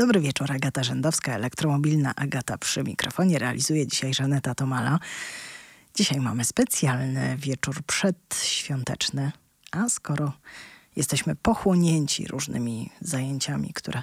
[0.00, 3.38] Dobry wieczór, Agata Rzędowska, elektromobilna Agata przy mikrofonie.
[3.38, 4.98] Realizuje dzisiaj Żaneta Tomala.
[5.94, 9.32] Dzisiaj mamy specjalny wieczór przedświąteczny,
[9.72, 10.32] a skoro
[10.96, 14.02] jesteśmy pochłonięci różnymi zajęciami, które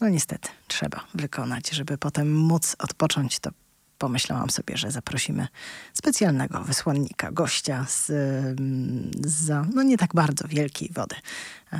[0.00, 3.50] no niestety trzeba wykonać, żeby potem móc odpocząć, to
[3.98, 5.48] pomyślałam sobie, że zaprosimy
[5.94, 8.06] specjalnego wysłannika, gościa z,
[9.26, 11.16] z no nie tak bardzo wielkiej wody.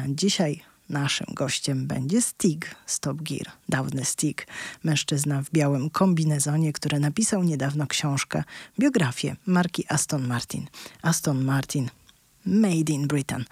[0.09, 4.46] Dzisiaj Naszym gościem będzie Stig Stop Gear, dawny Stig,
[4.84, 8.45] mężczyzna w białym kombinezonie, który napisał niedawno książkę,
[8.78, 10.66] biografię marki Aston Martin.
[11.02, 11.91] Aston Martin
[12.46, 13.45] Made in Britain.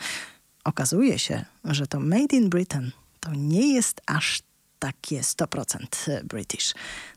[0.64, 2.90] Okazuje się, że to Made in Britain
[3.20, 4.42] to nie jest aż
[4.78, 6.74] takie 100% British.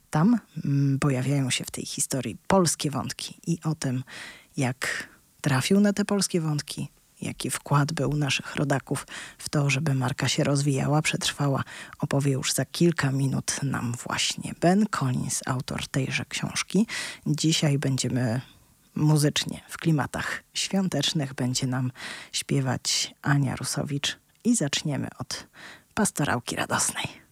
[0.10, 4.04] Tam mm, pojawiają się w tej historii polskie wątki i o tym,
[4.58, 5.10] jak
[5.42, 6.90] trafił na te polskie wątki,
[7.22, 9.08] jaki wkład był naszych rodaków
[9.38, 11.64] w to, żeby marka się rozwijała, przetrwała,
[12.00, 16.88] opowie już za kilka minut nam właśnie Ben Collins, autor tejże książki.
[17.28, 18.42] Dzisiaj będziemy
[18.96, 21.92] muzycznie, w klimatach świątecznych będzie nam
[22.32, 25.48] śpiewać Ania Rusowicz i zaczniemy od
[25.94, 27.31] pastorałki radosnej.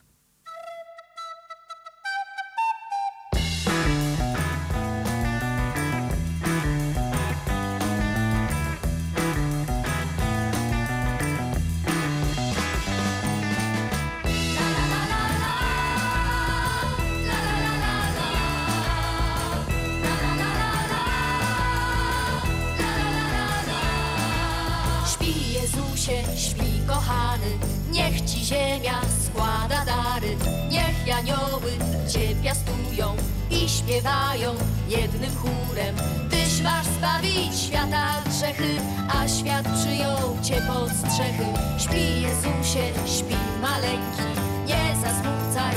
[28.50, 30.36] Ziemia składa dary.
[30.70, 31.72] Niech anioły
[32.10, 33.16] Cię piastują
[33.52, 34.54] i śpiewają
[34.90, 35.96] jednym chórem.
[36.30, 38.70] Tyś masz zbawić świata grzechy,
[39.10, 41.46] a świat przyjął Cię pod strzechy.
[41.78, 42.86] Śpi Jezusie,
[43.18, 44.30] śpi maleńki,
[44.68, 45.76] nie zasmucaj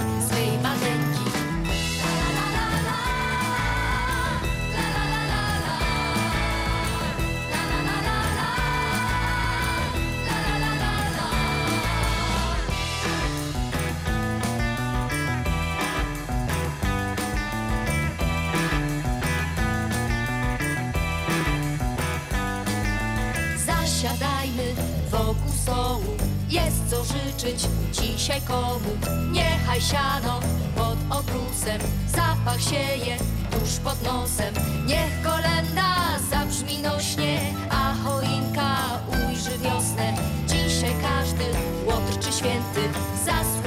[28.52, 28.92] komu?
[29.32, 30.40] Niechaj siano
[30.76, 33.16] pod obrusem Zapach sieje
[33.50, 34.54] tuż pod nosem.
[34.86, 35.88] Niech kolenda
[36.30, 38.76] zabrzmi nośnie A choinka
[39.08, 40.14] ujrzy wiosnę.
[40.46, 41.44] Dzisiaj każdy
[41.86, 42.82] łotr czy święty
[43.24, 43.61] Zasługują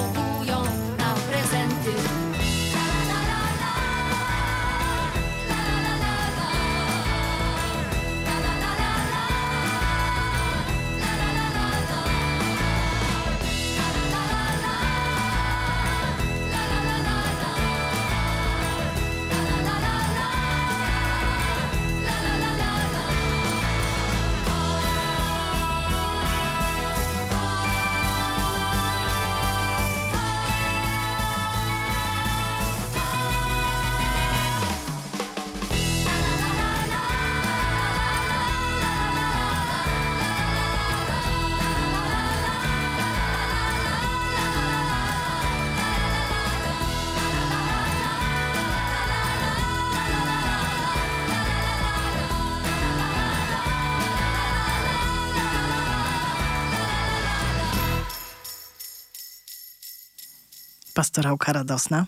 [60.95, 62.05] pastorałka radosna.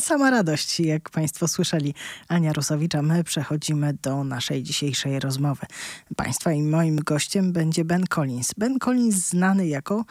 [0.00, 1.94] Sama radość, jak Państwo słyszeli,
[2.28, 3.02] Ania Rusowicza.
[3.02, 5.66] My przechodzimy do naszej dzisiejszej rozmowy.
[6.16, 8.54] Państwa i moim gościem będzie Ben Collins.
[8.58, 10.04] Ben Collins znany jako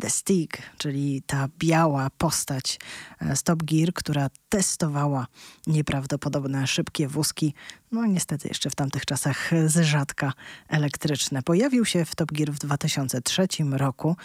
[0.00, 2.78] The Stick, czyli ta biała postać
[3.20, 5.26] e, Stop Gear, która testowała
[5.66, 7.54] nieprawdopodobne szybkie wózki,
[7.92, 10.32] no niestety jeszcze w tamtych czasach z rzadka
[10.68, 11.42] elektryczne.
[11.42, 14.16] Pojawił się w Top Gear w 2003 roku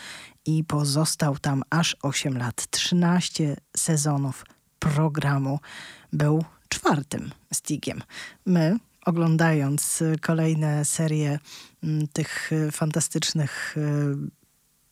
[0.46, 2.68] i pozostał tam aż 8 lat.
[2.72, 4.46] 13 sezonów
[4.80, 5.60] programu
[6.14, 8.02] był czwartym Stigiem.
[8.46, 11.40] My oglądając kolejne serie
[11.84, 14.46] mm, tych fantastycznych e,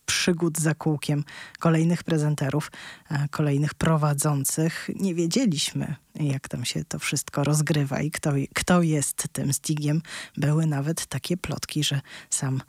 [0.05, 1.23] przygód za kółkiem
[1.59, 2.71] kolejnych prezenterów,
[3.09, 4.89] e, kolejnych prowadzących.
[4.95, 10.01] Nie wiedzieliśmy, jak tam się to wszystko rozgrywa i kto, kto jest tym Stigiem.
[10.37, 12.61] Były nawet takie plotki, że sam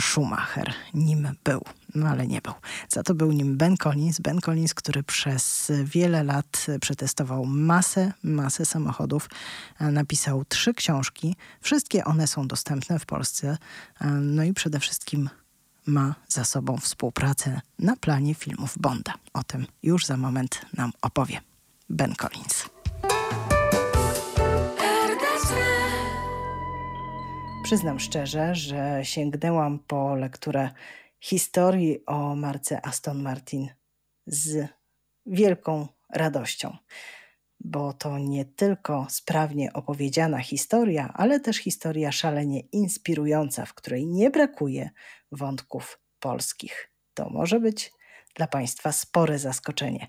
[0.00, 1.64] Schumacher nim był,
[1.94, 2.52] no ale nie był.
[2.88, 4.20] Za to był nim Ben Collins.
[4.20, 9.30] Ben Collins, który przez wiele lat przetestował masę, masę samochodów.
[9.78, 11.36] E, napisał trzy książki.
[11.60, 13.58] Wszystkie one są dostępne w Polsce.
[14.20, 15.30] No i przede wszystkim
[15.86, 19.14] ma za sobą współpracę na planie filmów Bonda.
[19.32, 21.40] O tym już za moment nam opowie
[21.88, 22.77] Ben Collins.
[27.64, 30.70] Przyznam szczerze, że sięgnęłam po lekturę
[31.20, 33.68] historii o marce Aston Martin
[34.26, 34.68] z
[35.26, 36.76] wielką radością,
[37.60, 44.30] bo to nie tylko sprawnie opowiedziana historia, ale też historia szalenie inspirująca, w której nie
[44.30, 44.90] brakuje
[45.32, 46.92] wątków polskich.
[47.14, 47.92] To może być
[48.34, 50.08] dla Państwa spore zaskoczenie.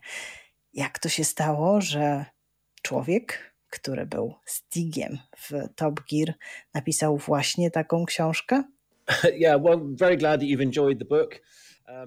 [0.74, 2.26] Jak to się stało, że
[2.82, 6.34] człowiek, który był Stigiem w Top Gear,
[6.74, 8.64] napisał właśnie taką książkę?
[9.42, 11.42] yeah, well, very glad that you've enjoyed the book.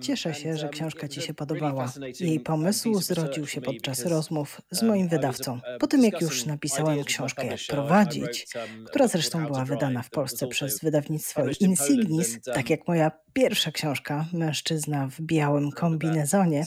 [0.01, 1.93] Cieszę się, że książka Ci się podobała.
[2.21, 5.61] Jej pomysł zrodził się podczas rozmów z moim wydawcą.
[5.81, 8.47] Po tym, jak już napisałem książkę Jak prowadzić,
[8.87, 15.09] która zresztą była wydana w Polsce przez wydawnictwo Insignis, tak jak moja pierwsza książka, Mężczyzna
[15.09, 16.65] w białym kombinezonie,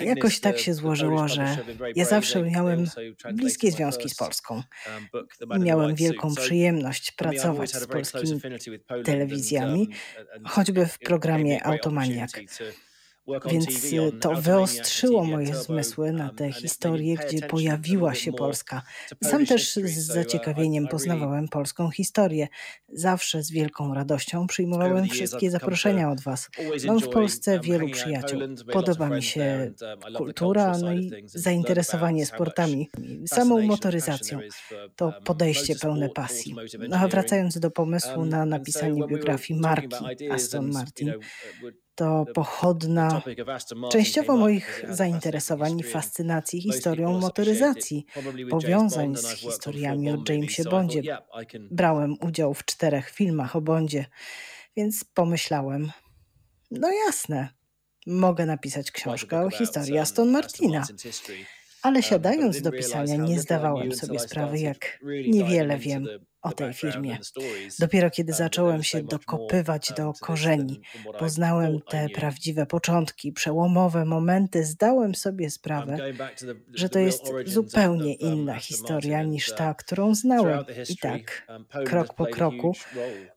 [0.00, 1.56] jakoś tak się złożyło, że
[1.96, 2.86] ja zawsze miałem
[3.32, 4.62] bliskie związki z Polską.
[5.56, 8.40] i miałem wielką przyjemność pracować z polskimi
[9.04, 9.88] telewizjami,
[10.44, 12.30] choćby w programie Automaniak.
[13.50, 18.82] Więc y, to wyostrzyło moje zmysły na te historie, gdzie pojawiła się Polska.
[19.22, 22.48] Sam też z zaciekawieniem poznawałem polską historię.
[22.88, 26.48] Zawsze z wielką radością przyjmowałem wszystkie zaproszenia od Was.
[26.86, 28.40] Mam w Polsce wielu przyjaciół.
[28.72, 29.72] Podoba mi się
[30.02, 32.88] um, kultura, no i zainteresowanie sportami,
[33.26, 34.40] samą motoryzacją.
[34.96, 36.54] To um, podejście pełne pasji.
[36.88, 41.14] No a wracając do pomysłu um, na napisanie biografii marki Aston Martin, uh,
[41.98, 43.22] to pochodna
[43.92, 48.06] częściowo moich zainteresowań i fascynacji historią motoryzacji,
[48.50, 51.02] powiązań z historiami o Jamesie Bondzie.
[51.70, 54.06] Brałem udział w czterech filmach o Bondzie,
[54.76, 55.90] więc pomyślałem,
[56.70, 57.48] no jasne,
[58.06, 60.84] mogę napisać książkę o historii Aston Martina.
[61.82, 64.98] Ale siadając do pisania, nie zdawałem sobie sprawy, jak
[65.28, 66.08] niewiele wiem
[66.42, 67.18] o tej firmie.
[67.78, 70.80] Dopiero kiedy zacząłem się dokopywać do korzeni,
[71.18, 75.98] poznałem te prawdziwe początki, przełomowe momenty, zdałem sobie sprawę,
[76.74, 80.64] że to jest zupełnie inna historia niż ta, którą znałem.
[80.88, 81.46] I tak,
[81.86, 82.72] krok po kroku,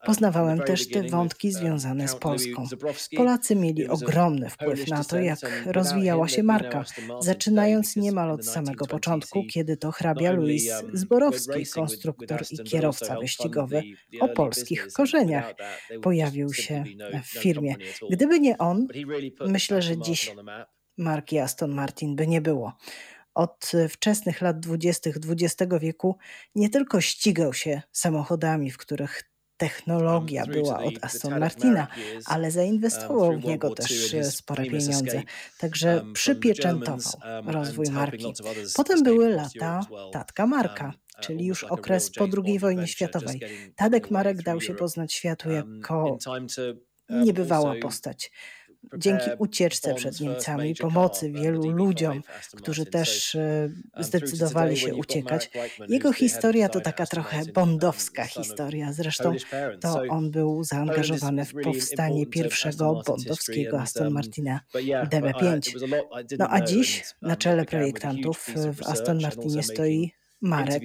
[0.05, 2.65] poznawałem też te wątki związane z Polską.
[3.17, 6.85] Polacy mieli ogromny wpływ na to, jak rozwijała się marka,
[7.21, 13.83] zaczynając niemal od samego początku, kiedy to hrabia Louis Zborowski, konstruktor i kierowca kierowca wyścigowy
[14.19, 15.53] o polskich korzeniach
[16.01, 16.83] pojawił się
[17.23, 17.75] w firmie.
[18.09, 18.87] Gdyby nie on,
[19.47, 20.35] myślę, że dziś
[20.97, 22.73] marki Aston Martin by nie było.
[23.33, 26.17] Od wczesnych lat dwudziestych XX wieku
[26.55, 29.30] nie tylko ścigał się samochodami, w których
[29.61, 31.87] technologia była od Aston Martina,
[32.25, 35.23] ale um, zainwestował w niego też spore pieniądze.
[35.59, 38.33] Także um, przypieczętował um, rozwój marki.
[38.75, 39.79] Potem były lata
[40.11, 43.41] tatka Marka czyli już okres po II wojnie światowej.
[43.75, 46.17] Tadek Marek dał się poznać światu jako
[47.09, 48.31] niebywała postać
[48.97, 52.21] dzięki ucieczce przed Niemcami i pomocy wielu ludziom,
[52.55, 53.69] którzy też e,
[53.99, 55.51] zdecydowali się uciekać.
[55.89, 58.93] Jego historia to taka trochę bondowska historia.
[58.93, 59.35] Zresztą
[59.81, 64.59] to on był zaangażowany w powstanie pierwszego bondowskiego Aston Martina
[65.11, 65.75] DB5.
[66.39, 70.83] No a dziś na czele projektantów w Aston Martinie stoi Marek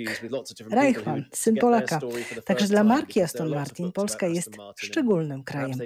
[0.71, 2.01] Reichman, syn Polaka.
[2.45, 5.79] Także dla marki Aston Martin Polska jest szczególnym krajem.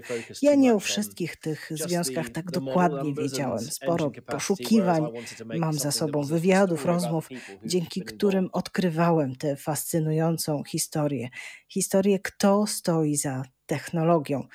[0.42, 3.58] Ja nie o wszystkich tych związkach tak dokładnie wiedziałem.
[3.58, 5.02] Sporo poszukiwań,
[5.44, 7.28] mam za sobą wywiadów, rozmów,
[7.64, 11.28] dzięki którym odkrywałem tę fascynującą historię.
[11.68, 14.46] Historię, kto stoi za technologią.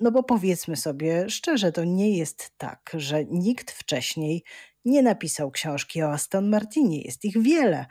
[0.00, 4.44] No bo powiedzmy sobie szczerze, to nie jest tak, że nikt wcześniej
[4.84, 7.02] nie napisał książki o Aston Martinie.
[7.02, 7.86] Jest ich wiele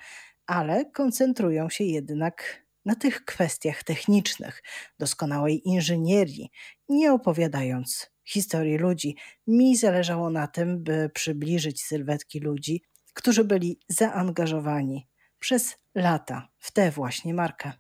[0.50, 4.64] ale koncentrują się jednak na tych kwestiach technicznych,
[5.00, 6.52] doskonałej inżynierii,
[6.90, 9.16] nie opowiadając historii ludzi.
[9.48, 12.82] Mi zależało na tym, by przybliżyć sylwetki ludzi,
[13.14, 15.08] którzy byli zaangażowani
[15.40, 17.72] przez lata w tę właśnie markę.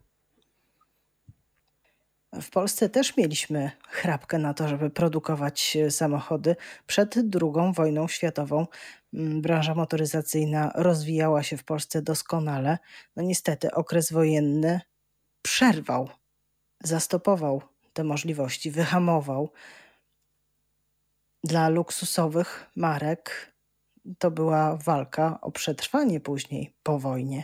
[2.41, 8.67] W Polsce też mieliśmy chrapkę na to, żeby produkować samochody przed II wojną światową.
[9.13, 12.77] Mm, branża motoryzacyjna rozwijała się w Polsce doskonale.
[13.15, 14.81] No niestety okres wojenny
[15.41, 16.09] przerwał,
[16.83, 17.61] zastopował
[17.93, 19.49] te możliwości, wyhamował.
[21.43, 23.53] Dla luksusowych marek
[24.19, 27.43] to była walka o przetrwanie później po wojnie.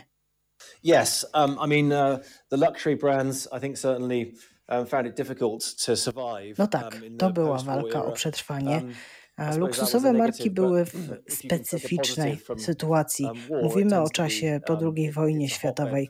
[0.84, 2.18] Yes, um, I mean uh,
[2.48, 4.32] the luxury brands I think certainly
[4.68, 6.58] um, found it difficult to survive.
[6.58, 8.82] No tak, um, to była walka o przetrwanie.
[9.58, 13.28] Luksusowe marki były w specyficznej sytuacji.
[13.62, 16.08] Mówimy o czasie po um, II wojnie światowej.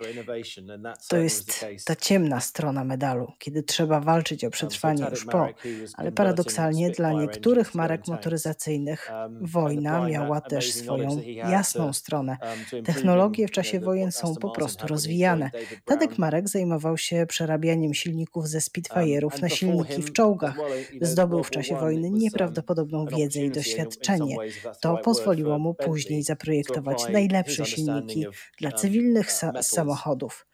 [1.08, 5.48] To jest ta ciemna strona medalu, kiedy trzeba walczyć o Um, przetrwanie już po.
[5.94, 12.36] Ale paradoksalnie dla niektórych marek motoryzacyjnych um, wojna miała też swoją jasną stronę.
[12.84, 15.50] Technologie w czasie wojen są po prostu rozwijane.
[15.84, 16.18] Tadek.
[16.18, 20.56] Marek zajmował się przerabianiem silników ze Spitfire'ów na silniki w czołgach.
[21.00, 24.36] Zdobył w czasie wojny nieprawdopodobną wiedzę i doświadczenie.
[24.80, 28.26] To pozwoliło mu później zaprojektować najlepsze silniki
[28.58, 30.46] dla um, cywilnych uh, sa- samochodów.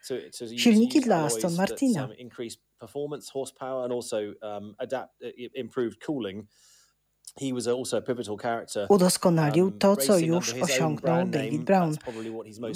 [0.56, 2.08] Silniki dla Aston Martina.
[8.88, 11.62] Udoskonalił um, to, co już osiągnął David.
[11.62, 11.96] Brown.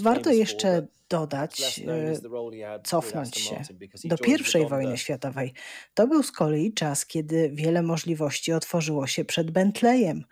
[0.03, 3.63] Warto jeszcze dodać, e, cofnąć się
[4.05, 5.53] do Donda wojny światowej.
[5.95, 10.25] To był z kolei czas, kiedy wiele możliwości otworzyło się przed Bentleyem.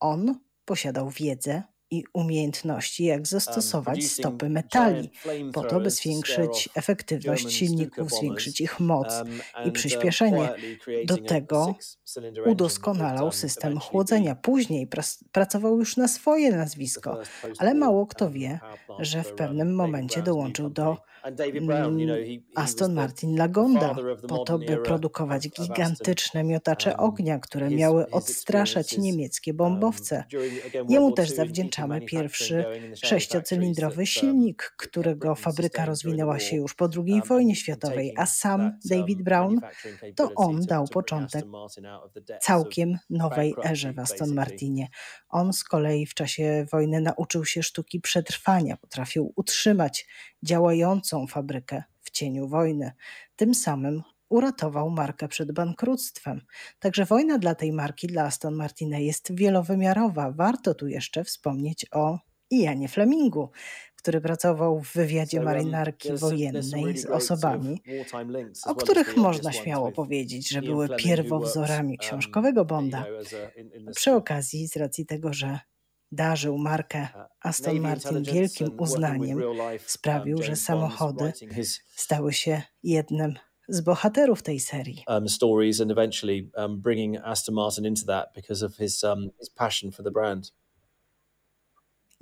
[0.00, 1.62] On posiadał wiedzę
[1.92, 5.10] i umiejętności, jak um, zastosować stopy metali,
[5.52, 10.54] po to, by zwiększyć efektywność silników, zwiększyć ich moc um, i przyspieszenie.
[11.04, 11.74] Do tego
[12.46, 14.34] udoskonalał system chłodzenia.
[14.34, 14.88] Później
[15.32, 17.18] pracował już na swoje nazwisko,
[17.58, 18.60] ale mało kto wie,
[18.98, 22.08] że w pewnym momencie dołączył do mm,
[22.54, 23.96] Aston Martin Lagonda,
[24.28, 30.24] po to, by produkować gigantyczne miotacze ognia, które miały odstraszać niemieckie bombowce.
[30.88, 32.64] Jemu też zawdzięczamy pierwszy
[33.04, 39.60] sześciocylindrowy silnik, którego fabryka rozwinęła się już po II wojnie światowej, a sam David Brown
[40.16, 41.44] to on dał początek
[42.40, 44.34] Całkiem nowej erze w Aston.
[44.34, 44.88] Martinie.
[45.28, 50.06] On z kolei w czasie wojny nauczył się sztuki przetrwania, potrafił utrzymać
[50.42, 52.92] działającą fabrykę w cieniu wojny.
[53.36, 56.40] Tym samym uratował markę przed bankructwem.
[56.78, 60.30] Także wojna dla tej marki, dla Aston Martina jest wielowymiarowa.
[60.30, 62.18] Warto tu jeszcze wspomnieć o
[62.50, 63.50] Ianie Flemingu,
[64.02, 67.82] który pracował w wywiadzie um, marynarki wojennej z osobami,
[68.66, 73.04] o których można śmiało powiedzieć, że były pierwowzorami um, książkowego Bonda.
[73.94, 75.58] Przy okazji, z racji tego, że
[76.12, 81.32] darzył markę uh, Aston Martin wielkim uznaniem, um, sprawił, że samochody
[81.96, 83.34] stały się jednym
[83.68, 85.04] z bohaterów tej serii.
[85.08, 89.50] um, stories and eventually um, bringing Aston Martin into that because of his um, his
[89.50, 90.52] passion for the brand.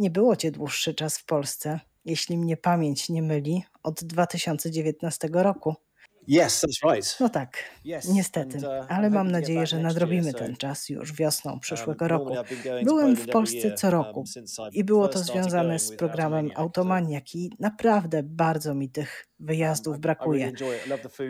[0.00, 5.74] Nie było cię dłuższy czas w Polsce, jeśli mnie pamięć nie myli, od 2019 roku.
[7.20, 7.64] No tak,
[8.08, 12.34] niestety, uh, ale mam nadzieję, że nadrobimy ten czas już wiosną przyszłego um, roku.
[12.34, 14.24] going to Byłem w Polsce co um, roku
[14.72, 20.02] I było to związane z programem Automaniak i naprawdę bardzo mi tych wyjazdów um, really
[20.02, 20.52] brakuje.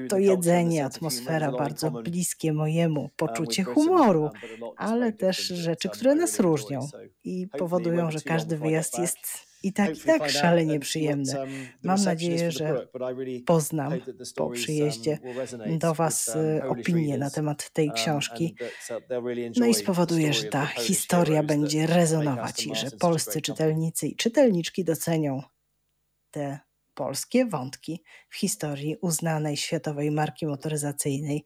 [0.09, 4.33] To jedzenie, atmosfera bardzo bliskie mojemu, poczucie humoru, um,
[4.77, 6.89] ale też rzeczy, które nas różnią
[7.25, 12.51] i powodują, że każdy wyjazd jest i tak, i tak szalenie what, um, Mam nadzieję,
[12.51, 12.89] że
[13.47, 13.93] poznam
[14.37, 18.57] po um, przyjeździe resonate do Was um, Polish opinie na temat tej um, książki.
[18.91, 18.97] uh,
[19.57, 25.43] No i spowoduje, że ta historia będzie rezonować i że polscy czytelnicy i czytelniczki docenią
[26.31, 26.59] te
[26.95, 31.45] polskie wątki w historii uznanej światowej marki motoryzacyjnej,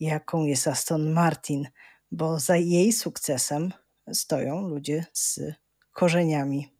[0.00, 1.68] jaką jest Aston Martin,
[2.10, 3.72] bo za jej sukcesem
[4.12, 5.40] stoją ludzie z
[5.92, 6.75] korzeniami e,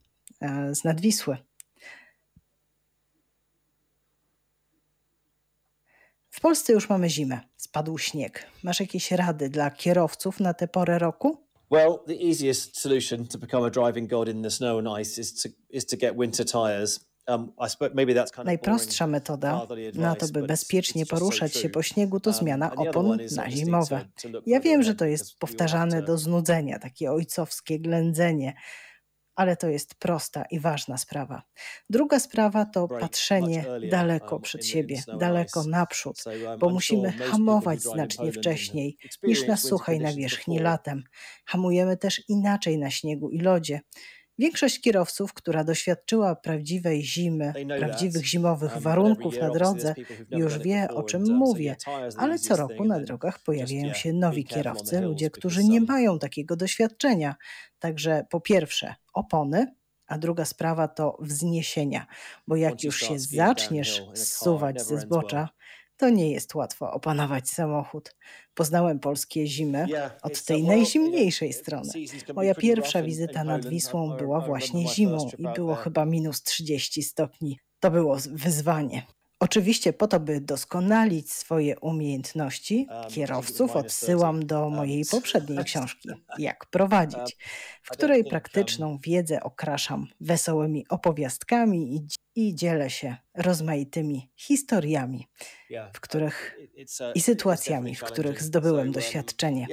[0.72, 1.36] z Nadwisły.
[6.30, 8.46] W Polsce już mamy zimę, spadł śnieg.
[8.62, 11.46] Masz jakieś rady dla kierowców na tę porę roku?
[11.70, 15.42] Well, the easiest solution to become a driving god in the snow and ice is
[15.42, 17.00] to is to get winter tires.
[17.28, 17.52] Um,
[18.44, 23.50] Najprostsza metoda na to, by bezpiecznie poruszać się po śniegu, to Um, zmiana opon na
[23.50, 24.08] zimowe.
[24.46, 28.54] Ja wiem, że to jest powtarzane do znudzenia, takie ojcowskie ględzenie,
[29.36, 31.42] ale to jest prosta i ważna sprawa.
[31.90, 37.82] Druga sprawa to patrzenie daleko um, przed siebie, daleko naprzód, um, bo I'm musimy hamować
[37.82, 41.02] znacznie wcześniej niż na suchej nawierzchni latem.
[41.46, 43.80] Hamujemy też inaczej na śniegu i lodzie.
[44.38, 49.94] Większość kierowców, która doświadczyła prawdziwej zimy, prawdziwych zimowych Um, warunków na drodze,
[50.30, 51.76] już wie, o czym mówię.
[52.16, 57.36] Ale co roku na drogach pojawiają się nowi kierowcy, ludzie, którzy nie mają takiego doświadczenia.
[57.78, 59.74] Także po pierwsze opony,
[60.06, 62.06] a druga sprawa to wzniesienia,
[62.46, 65.48] bo jak już się zaczniesz zsuwać ze zbocza,
[65.96, 68.16] to nie jest łatwo opanować samochód.
[68.54, 69.86] Poznałem polskie zimy
[70.22, 71.92] od tej najzimniejszej strony.
[72.34, 73.66] Moja pierwsza wizyta nad.
[73.66, 77.58] Wisłą była właśnie zimą i było chyba minus 30 stopni.
[77.80, 79.02] To było wyzwanie.
[79.40, 84.46] Oczywiście po to, by doskonalić swoje umiejętności Um, kierowców, odsyłam 30.
[84.46, 87.36] do mojej poprzedniej książki Jak prowadzić,
[87.82, 95.26] w której praktyczną wiedzę okraszam wesołymi opowiastkami i, i dzielę się rozmaitymi historiami,
[95.92, 99.66] w których uh, i it's sytuacjami, w których zdobyłem um, doświadczenie.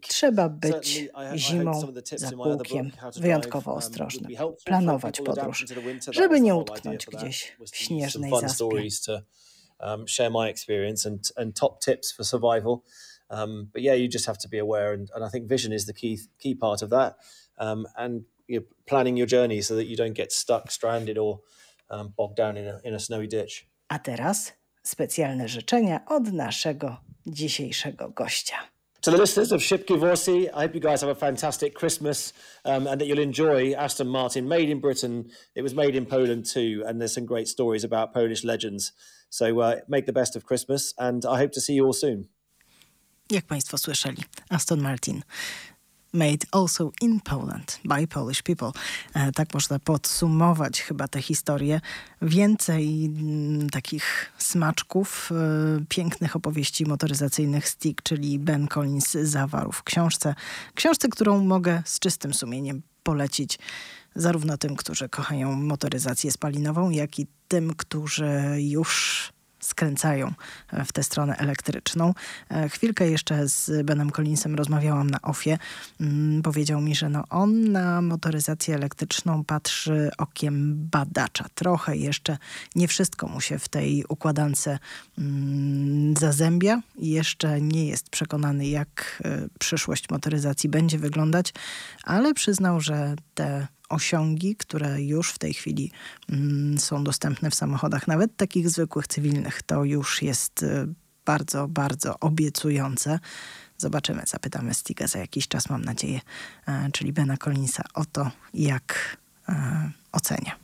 [0.00, 4.32] Trzeba być zimą za kółkiem wyjątkowo um, ostrożnym,
[4.64, 5.66] planować podróż,
[6.10, 9.22] żeby nie utknąć gdzieś w śnieżnej zaspie.
[9.82, 12.82] um, share my experience and and top tips for survival.
[13.30, 15.86] Um, but yeah, you just have to be aware, and, and I think vision is
[15.86, 17.16] the key key part of that,
[17.58, 21.40] um, and you know, planning your journey so that you don't get stuck, stranded, or
[21.92, 23.66] um, bogged down in a in a snowy ditch.
[23.88, 26.96] A teraz specjalne życzenia od naszego
[27.26, 28.56] dzisiejszego gościa.
[29.00, 32.32] To the listeners of Ship Givorsi, I hope you guys have a fantastic Christmas
[32.64, 35.24] um, and that you'll enjoy Aston Martin, made in Britain.
[35.56, 38.92] It was made in Poland too, and there's some great stories about Polish legends.
[39.28, 42.28] So uh, make the best of Christmas, and I hope to see you all soon.
[43.30, 45.22] Jak Państwo słyszeli, Aston Martin.
[46.12, 48.72] Made also in Poland by Polish people.
[49.14, 51.80] E, tak można podsumować chyba tę historię.
[52.22, 60.34] Więcej mm, takich smaczków, e, pięknych opowieści motoryzacyjnych Stick, czyli Ben Collins zawarł w książce.
[60.74, 63.58] Książce, którą mogę z czystym sumieniem polecić
[64.14, 69.31] zarówno tym, którzy kochają motoryzację spalinową, jak i tym, którzy już
[69.62, 70.32] skręcają
[70.72, 72.14] e, w tę stronę elektryczną.
[72.50, 75.58] E, Chwilkę jeszcze z Benem Collinsem rozmawiałam na ofie.
[76.00, 81.46] Mm, Powiedział mi, że no on na motoryzację elektryczną patrzy okiem badacza.
[81.54, 82.38] Trochę jeszcze
[82.74, 84.68] nie wszystko mu się w tej układance
[85.18, 91.54] mm, zazębia i jeszcze nie jest przekonany, jak e, przyszłość motoryzacji będzie wyglądać,
[92.04, 95.90] ale przyznał, że te osiągi, które już w tej chwili
[96.28, 100.86] mm, są dostępne w samochodach, nawet takich zwykłych, cywilnych, to już jest y,
[101.24, 103.18] bardzo, bardzo obiecujące.
[103.78, 106.20] Zobaczymy, zapytamy Stiga za jakiś czas, mam nadzieję,
[106.66, 109.16] e, czyli Bena Collinsa o to, jak
[109.48, 110.56] e, ocenia,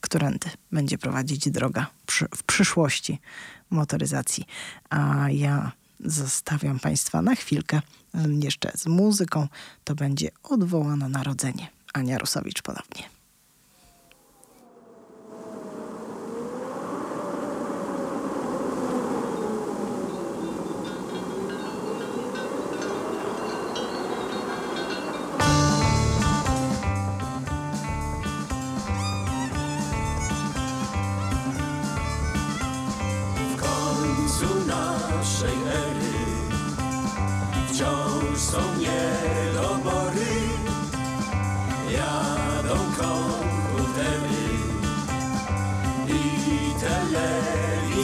[0.00, 1.86] którędy będzie prowadzić droga
[2.36, 3.20] w przyszłości
[3.70, 4.44] motoryzacji.
[4.90, 5.72] A ja
[6.04, 9.48] zostawiam Państwa na chwilkę y, jeszcze z muzyką.
[9.84, 11.77] To będzie odwołano narodzenie.
[11.94, 13.17] Ania Rusowicz ponownie.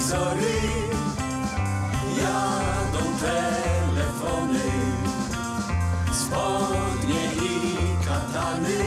[0.08, 0.60] Telewizory.
[2.20, 4.70] Jadą telefony,
[6.12, 8.84] spodnie i katany.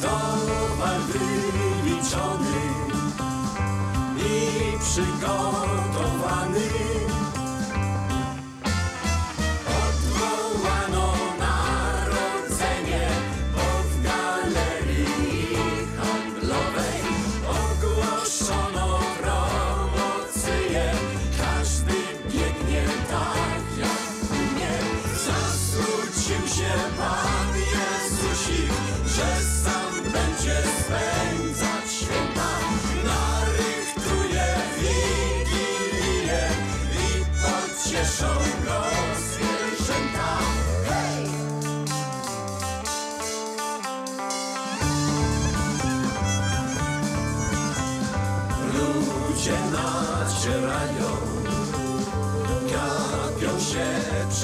[0.00, 2.60] Towar wyliczony
[4.16, 5.93] i przygotowany.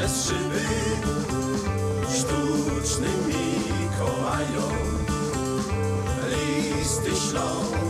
[0.00, 0.60] Przez szyby,
[2.18, 4.76] sztucznym Mikołajom.
[6.30, 7.89] Listy ślą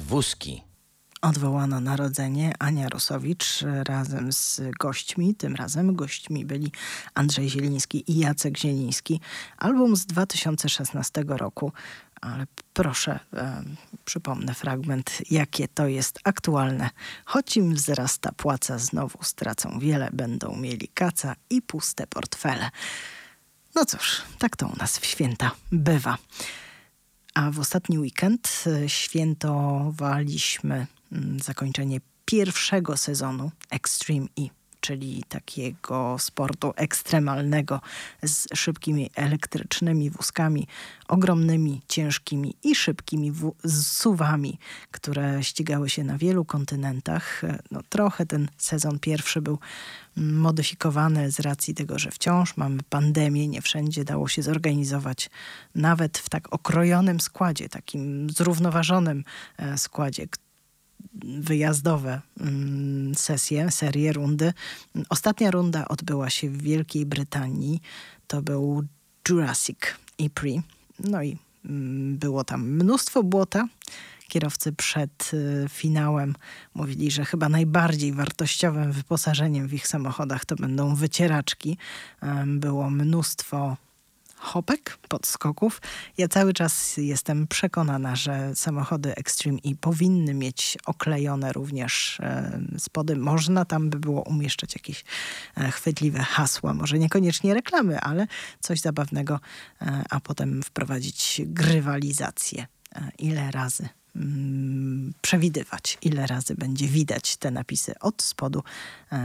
[0.00, 0.62] Wózki.
[1.22, 5.34] Odwołano narodzenie Ania Rusowicz e, razem z gośćmi.
[5.34, 6.72] Tym razem gośćmi byli
[7.14, 9.20] Andrzej Zieliński i Jacek Zieliński.
[9.58, 11.72] Album z 2016 roku.
[12.20, 13.62] Ale proszę, e,
[14.04, 16.90] przypomnę fragment, jakie to jest aktualne.
[17.24, 22.70] Choć im wzrasta płaca, znowu stracą wiele, będą mieli kaca i puste portfele.
[23.74, 26.18] No cóż, tak to u nas w święta bywa.
[27.38, 36.72] A w ostatni weekend e, świętowaliśmy mm, zakończenie pierwszego sezonu Extreme E, czyli takiego sportu
[36.76, 37.80] ekstremalnego
[38.22, 40.66] z szybkimi elektrycznymi wózkami,
[41.08, 44.58] ogromnymi, ciężkimi i szybkimi wó- suwami,
[44.90, 47.42] które ścigały się na wielu kontynentach.
[47.70, 49.58] No, trochę ten sezon pierwszy był
[50.16, 55.30] modyfikowany z racji tego, że wciąż mamy pandemię, nie wszędzie dało się zorganizować
[55.74, 59.24] nawet w tak okrojonym składzie, takim zrównoważonym
[59.56, 60.26] e, składzie,
[61.24, 64.52] wyjazdowe mm, sesje, serie, rundy.
[65.08, 67.80] Ostatnia runda odbyła się w Wielkiej Brytanii.
[68.26, 68.84] To był
[69.28, 69.78] Jurassic
[70.18, 70.60] Ypres.
[70.98, 73.68] No i mm, było tam mnóstwo błota.
[74.28, 76.34] Kierowcy przed y, finałem
[76.74, 81.78] mówili, że chyba najbardziej wartościowym wyposażeniem w ich samochodach to będą wycieraczki.
[82.46, 83.76] Było mnóstwo
[84.38, 85.80] hopek, podskoków.
[86.18, 93.16] Ja cały czas jestem przekonana, że samochody Extreme E powinny mieć oklejone również e, spody.
[93.16, 95.04] Można tam by było umieszczać jakieś
[95.56, 98.26] e, chwytliwe hasła, może niekoniecznie reklamy, ale
[98.60, 99.40] coś zabawnego,
[99.82, 102.66] e, a potem wprowadzić grywalizację.
[103.18, 108.62] Ile razy mm, przewidywać, ile razy będzie widać te napisy od spodu.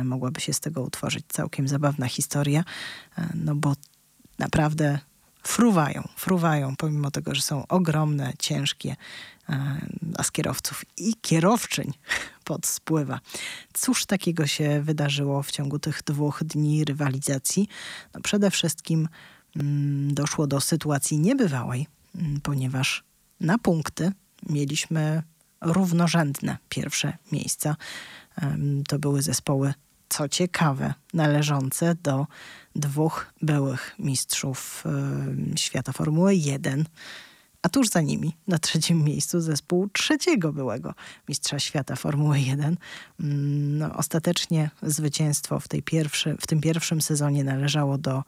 [0.04, 2.64] Mogłaby się z tego utworzyć całkiem zabawna historia,
[3.34, 3.76] no bo
[4.40, 5.00] naprawdę
[5.44, 8.96] fruwają, fruwają, pomimo tego, że są ogromne, ciężkie,
[9.50, 11.94] e, a z kierowców i kierowczyń
[12.44, 13.20] pod spływa.
[13.74, 17.68] Cóż takiego się wydarzyło w ciągu tych dwóch dni rywalizacji?
[18.14, 19.10] No przede wszystkim
[19.56, 23.04] mm, doszło do sytuacji niebywałej, mm, ponieważ
[23.40, 24.12] na punkty
[24.50, 25.24] mieliśmy
[25.62, 27.76] równorzędne pierwsze miejsca.
[28.88, 29.74] To były zespoły,
[30.14, 32.28] co ciekawe, należące do
[32.76, 36.86] dwóch byłych mistrzów em, świata Formuły 1.
[37.62, 40.94] A tuż za nimi, na trzecim miejscu, zespół trzeciego byłego
[41.30, 42.78] mistrza świata Formuły 1.
[43.20, 48.24] Mm, No, ostatecznie zwycięstwo w, tej pierwszy, w tym pierwszym sezonie należało do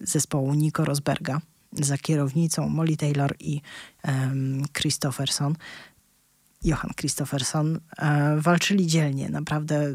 [0.00, 1.40] zespołu Nico Rosberga
[1.72, 3.60] za kierownicą Molly Taylor i
[4.04, 5.54] um, Christopherson.
[6.64, 9.28] Johan Christopherson e, walczyli dzielnie.
[9.28, 9.94] Naprawdę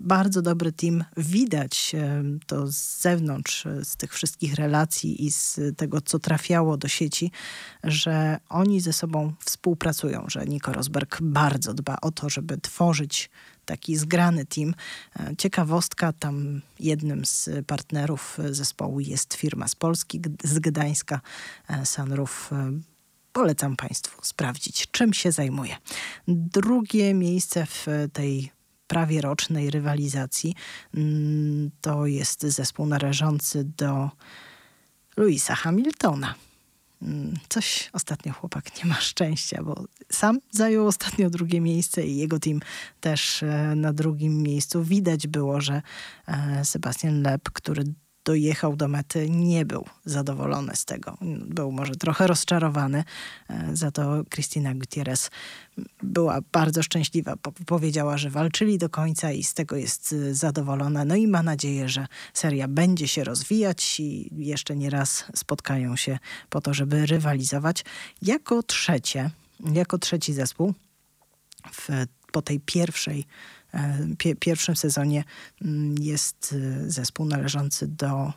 [0.00, 1.04] bardzo dobry team.
[1.16, 6.76] Widać e, to z zewnątrz, e, z tych wszystkich relacji i z tego, co trafiało
[6.76, 7.30] do sieci,
[7.84, 13.30] że oni ze sobą współpracują, że Nico Rosberg bardzo dba o to, żeby tworzyć
[13.64, 14.74] taki zgrany team.
[15.38, 21.20] Ciekawostka, tam jednym z partnerów zespołu jest firma z Polski, z Gdańska,
[21.84, 22.50] Sunroof.
[23.38, 25.76] Polecam Państwu sprawdzić, czym się zajmuje.
[26.28, 28.50] Drugie miejsce w tej
[28.86, 30.54] prawie rocznej rywalizacji
[30.94, 34.10] mm, to jest zespół należący do
[35.16, 36.34] Louisa Hamiltona.
[37.02, 42.38] Mm, Coś ostatnio chłopak nie ma szczęścia, bo sam zajął ostatnio drugie miejsce i jego
[42.38, 42.60] team
[43.00, 44.84] też e, na drugim miejscu.
[44.84, 45.82] Widać było, że
[46.26, 47.84] e, Sebastian Leb, który
[48.32, 51.16] dojechał do mety, nie był zadowolony z tego.
[51.46, 53.04] Był może trochę rozczarowany.
[53.50, 55.30] E, Za to Christina Gutierrez
[56.02, 57.36] była bardzo szczęśliwa.
[57.36, 61.04] Po- Powiedziała, że walczyli do końca i z tego jest e, zadowolona.
[61.04, 66.18] No i ma nadzieję, że seria będzie się rozwijać i jeszcze nie raz spotkają się
[66.50, 67.84] po to, żeby rywalizować.
[68.22, 69.30] Jako trzecie,
[69.72, 70.74] jako trzeci zespół
[71.72, 71.88] w,
[72.32, 73.28] po tej pierwszej, pie,
[74.40, 75.24] pierwszym sezonie
[75.62, 78.32] mm, jest e, zespół należący do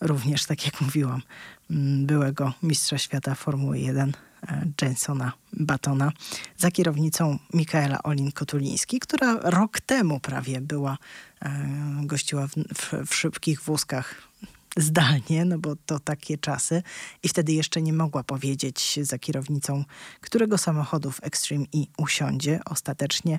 [0.00, 1.22] również, tak jak mówiłam,
[1.70, 4.12] mm, byłego mistrza świata Formuły 1
[4.48, 6.12] e, Jensona Batona
[6.56, 10.98] za kierownicą Mikaela Olin-Kotuliński, która rok temu prawie była,
[11.42, 11.68] e,
[12.02, 14.28] gościła w, w, w szybkich wózkach
[14.76, 16.82] zdalnie, no bo to takie czasy.
[17.22, 19.84] I wtedy jeszcze nie mogła powiedzieć za kierownicą,
[20.20, 22.60] którego samochodu w Extreme E usiądzie.
[22.64, 23.38] Ostatecznie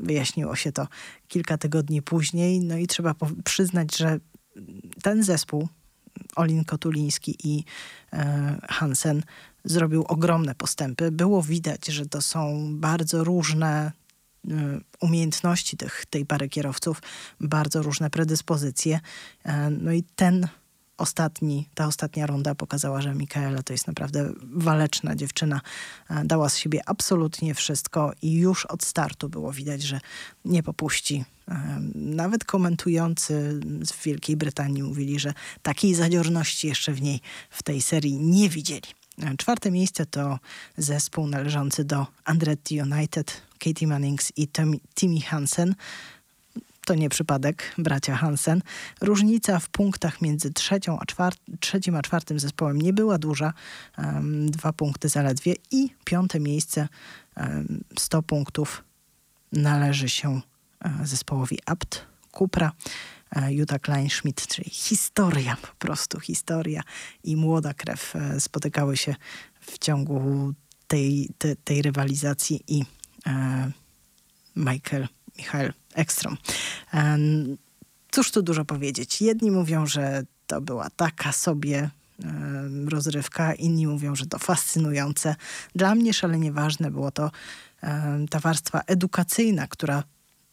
[0.00, 0.88] wyjaśniło się to
[1.28, 2.60] kilka tygodni później.
[2.60, 4.18] No i trzeba przyznać, że
[5.02, 5.68] ten zespół,
[6.36, 7.64] Olin Kotuliński i
[8.12, 9.22] e, Hansen,
[9.64, 11.10] zrobił ogromne postępy.
[11.10, 13.92] Było widać, że to są bardzo różne
[14.50, 14.52] e,
[15.00, 17.02] umiejętności tych, tej pary kierowców,
[17.40, 19.00] bardzo różne predyspozycje.
[19.44, 20.48] E, no i ten
[20.98, 25.60] ostatni, ta ostatnia runda pokazała, że Mikaela to jest naprawdę waleczna dziewczyna.
[26.10, 30.00] E, dała z siebie absolutnie wszystko i już od startu było widać, że
[30.44, 31.24] nie popuści.
[31.48, 37.82] E, nawet komentujący z Wielkiej Brytanii mówili, że takiej zadziorności jeszcze w niej, w tej
[37.82, 38.88] serii nie widzieli.
[39.22, 40.38] E, czwarte miejsce to
[40.76, 44.48] zespół należący do Andretti United, Katie Mannings i
[44.94, 45.74] Timmy Hansen
[46.84, 48.62] to nie przypadek, bracia Hansen.
[49.00, 51.04] Różnica w punktach między trzecią a
[51.60, 53.52] trzecim a czwartym zespołem nie była duża,
[53.98, 56.88] um, dwa punkty zaledwie i piąte miejsce,
[57.36, 58.84] um, 100 punktów
[59.52, 62.72] należy się um, zespołowi Abt Kupra.
[63.34, 66.82] E, Jutta Kleinschmidt, czyli historia, po prostu historia
[67.24, 69.14] i młoda krew e, spotykały się
[69.60, 70.52] w ciągu
[70.86, 72.84] tej, te, tej rywalizacji i
[73.26, 73.70] e,
[74.56, 76.36] Michael, Michael Ekstrom.
[78.10, 79.22] Cóż tu dużo powiedzieć.
[79.22, 81.90] Jedni mówią, że to była taka sobie
[82.88, 85.36] rozrywka, inni mówią, że to fascynujące.
[85.74, 87.30] Dla mnie szalenie ważne było to
[88.30, 90.02] ta warstwa edukacyjna, która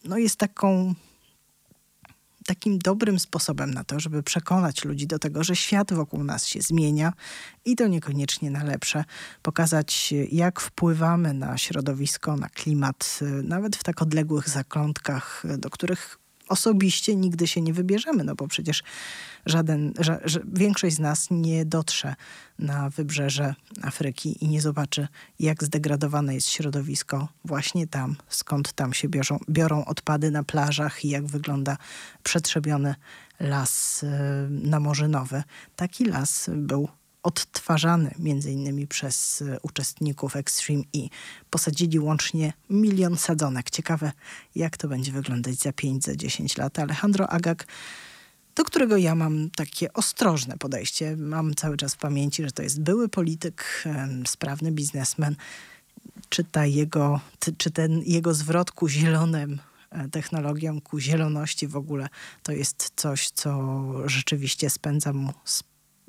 [0.04, 0.96] no, jest taką
[2.46, 6.62] takim dobrym sposobem na to, żeby przekonać ludzi do tego, że świat wokół nas się
[6.62, 7.14] zmienia
[7.66, 9.04] i to niekoniecznie na lepsze.
[9.42, 16.21] Pokazać, jak wpływamy na środowisko, na klimat, nawet w tak odległych zakątkach, do których
[16.52, 18.84] osobiście nigdy się nie wybierzemy, no bo przecież
[19.46, 19.94] żaden,
[20.26, 22.16] że większość z nas nie dotrze
[22.60, 25.08] na wybrzeże Afryki i nie zobaczy,
[25.40, 31.10] jak zdegradowane jest środowisko właśnie tam, skąd tam się biorą, biorą odpady na plażach i
[31.10, 31.78] jak wygląda
[32.24, 32.96] przetrzebiony
[33.40, 34.08] las y,
[34.50, 35.44] namorzynowy.
[35.76, 36.90] Taki las był
[37.24, 38.16] odtwarzany
[38.50, 41.00] innymi przez y, uczestników Extreme E.
[41.50, 43.70] Posadzili łącznie milion sadzonek.
[43.70, 44.12] Ciekawe,
[44.56, 46.80] jak to będzie wyglądać za 5, za 10 lat.
[46.80, 47.68] Alejandro Agag
[48.56, 51.16] do którego ja mam takie ostrożne podejście.
[51.18, 53.84] Mam cały czas w pamięci, że to jest były polityk,
[54.28, 55.36] sprawny biznesmen.
[56.30, 57.20] Czy, ta jego,
[57.58, 62.10] czy ten jego zwrot ku zielonym e, technologiom, ku zieloności w ogóle,
[62.44, 65.34] to jest coś, co rzeczywiście spędza mu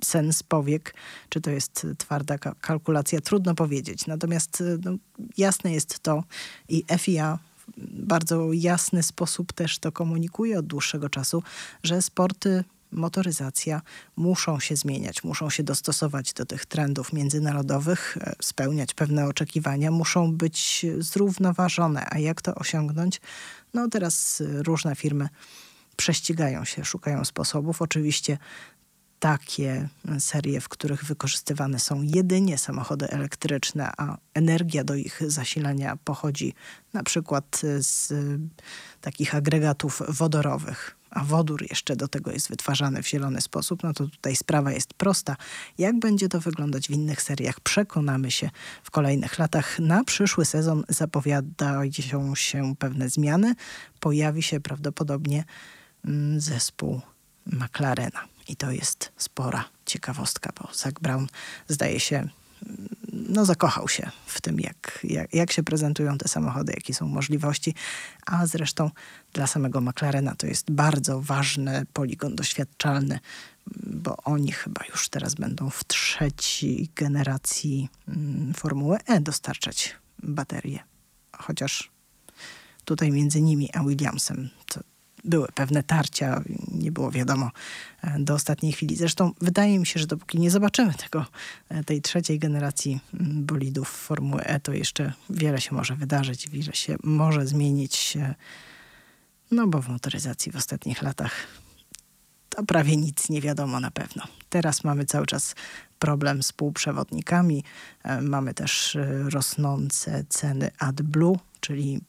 [0.04, 0.94] sen z powiek,
[1.28, 4.06] czy to jest twarda kalkulacja, trudno powiedzieć.
[4.06, 4.96] Natomiast e, no,
[5.38, 6.24] jasne jest to
[6.68, 7.38] i FIA
[7.78, 11.42] bardzo jasny sposób też to komunikuje od dłuższego czasu,
[11.82, 13.82] że sporty motoryzacja
[14.16, 20.32] muszą się zmieniać, muszą się dostosować do tych trendów międzynarodowych, e, spełniać pewne oczekiwania, muszą
[20.32, 22.06] być zrównoważone.
[22.10, 23.20] A jak to osiągnąć?
[23.74, 25.28] No teraz różne firmy
[25.96, 27.82] prześcigają się, szukają sposobów.
[27.82, 28.38] Oczywiście
[29.22, 36.54] takie serie, w których wykorzystywane są jedynie samochody elektryczne, a energia do ich zasilania pochodzi
[36.92, 38.14] na przykład z
[39.00, 44.06] takich agregatów wodorowych, a wodór jeszcze do tego jest wytwarzany w zielony sposób, no to
[44.06, 45.36] tutaj sprawa jest prosta.
[45.78, 48.50] Jak będzie to wyglądać w innych seriach, przekonamy się
[48.82, 49.78] w kolejnych latach.
[49.78, 53.54] Na przyszły sezon zapowiadają się pewne zmiany.
[54.00, 55.44] Pojawi się prawdopodobnie
[56.04, 57.00] mm, zespół
[57.46, 58.31] McLarena.
[58.48, 61.26] I to jest spora ciekawostka, bo Zach Brown
[61.68, 62.28] zdaje się,
[63.12, 67.74] no zakochał się w tym, jak, jak, jak się prezentują te samochody, jakie są możliwości,
[68.26, 68.90] a zresztą
[69.32, 73.20] dla samego McLarena to jest bardzo ważny poligon doświadczalny,
[73.86, 80.78] bo oni chyba już teraz będą w trzeciej generacji mm, Formuły E dostarczać baterie.
[81.32, 81.90] Chociaż
[82.84, 84.80] tutaj między nimi a Williamsem to
[85.24, 87.50] były pewne tarcia, nie było wiadomo
[88.02, 88.96] e, do ostatniej chwili.
[88.96, 91.26] Zresztą wydaje mi się, że dopóki nie zobaczymy tego,
[91.68, 96.72] e, tej trzeciej generacji mm, bolidów Formuły E, to jeszcze wiele się może wydarzyć, wiele
[96.72, 98.18] się może zmienić.
[99.50, 101.32] No bo w motoryzacji w ostatnich latach
[102.48, 104.22] to prawie nic nie wiadomo na pewno.
[104.48, 105.54] Teraz mamy cały czas
[105.98, 107.64] problem z półprzewodnikami.
[108.02, 112.00] E, mamy też rosnące ceny AdBlue, czyli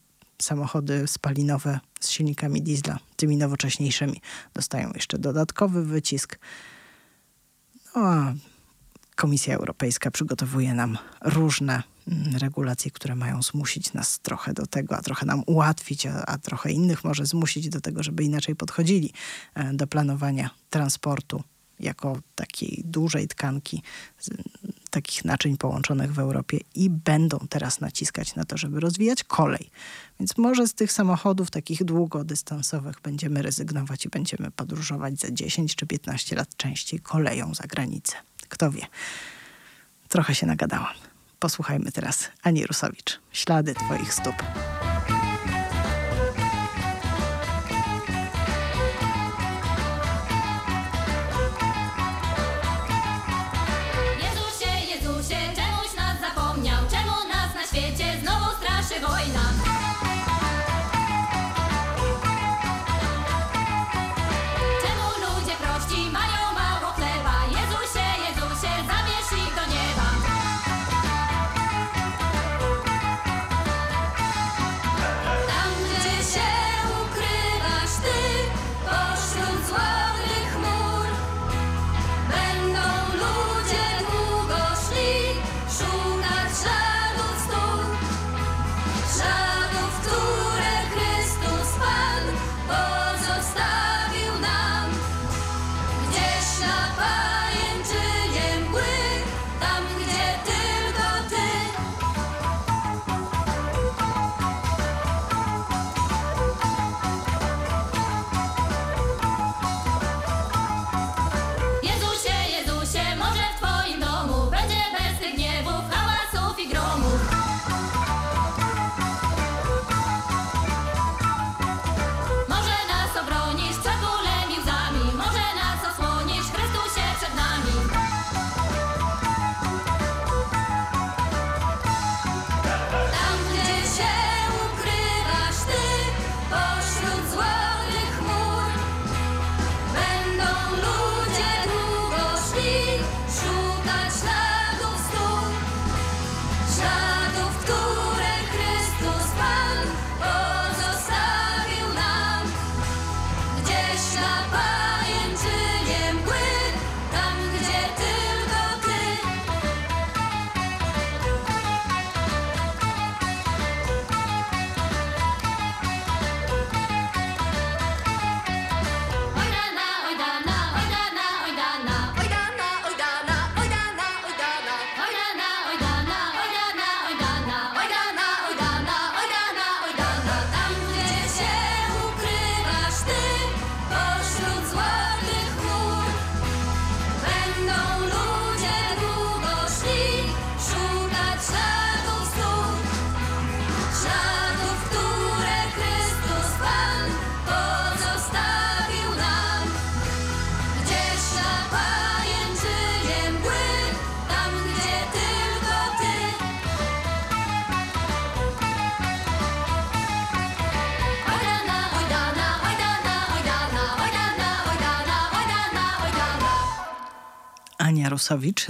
[0.43, 4.21] samochody spalinowe z silnikami diesla, tymi nowocześniejszymi,
[4.53, 6.39] dostają jeszcze dodatkowy wycisk.
[7.95, 8.34] No a
[9.15, 15.01] Komisja Europejska przygotowuje nam różne mm, regulacje, które mają zmusić nas trochę do tego, a
[15.01, 19.13] trochę nam ułatwić, a, a trochę innych może zmusić do tego, żeby inaczej podchodzili
[19.56, 21.43] e, do planowania transportu
[21.79, 23.81] jako takiej dużej tkanki
[24.89, 29.69] takich naczyń połączonych w Europie i będą teraz naciskać na to, żeby rozwijać kolej.
[30.19, 35.86] Więc może z tych samochodów takich długodystansowych będziemy rezygnować i będziemy podróżować za 10 czy
[35.86, 38.15] 15 lat częściej koleją za granicę.
[38.49, 38.88] Kto wie.
[40.09, 40.93] Trochę się nagadałam.
[41.39, 43.19] Posłuchajmy teraz Ani Rusowicz.
[43.31, 44.36] Ślady Twoich stóp.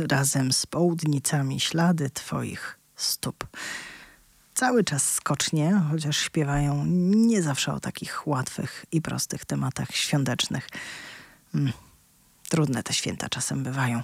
[0.07, 3.47] Razem z południcami ślady twoich stóp.
[4.53, 6.85] Cały czas skocznie, chociaż śpiewają
[7.15, 10.69] nie zawsze o takich łatwych i prostych tematach świątecznych.
[11.51, 11.73] Hmm,
[12.49, 14.01] trudne te święta czasem bywają.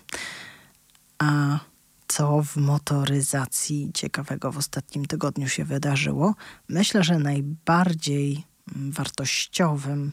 [1.18, 1.60] A
[2.08, 6.36] co w motoryzacji ciekawego w ostatnim tygodniu się wydarzyło?
[6.68, 8.44] Myślę, że najbardziej
[8.76, 10.12] wartościowym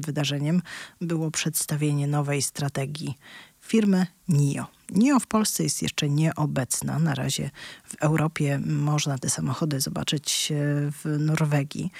[0.00, 0.62] wydarzeniem
[1.00, 3.18] było przedstawienie nowej strategii
[3.66, 4.66] firmy NIO.
[4.90, 6.98] NIO w Polsce jest jeszcze nieobecna.
[6.98, 7.50] Na razie
[7.84, 10.54] w Europie można te samochody zobaczyć e,
[10.90, 11.90] w Norwegii.